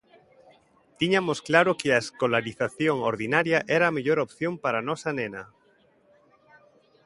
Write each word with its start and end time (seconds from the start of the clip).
Tiñamos 0.99 1.39
claro 1.47 1.77
que 1.79 1.89
a 1.91 2.01
escolarización 2.03 2.97
ordinaria 3.11 3.59
era 3.77 3.85
a 3.87 3.95
mellor 3.97 4.17
opción 4.27 4.53
para 4.63 4.77
a 4.79 4.85
nosa 4.89 5.09
nena. 5.19 5.43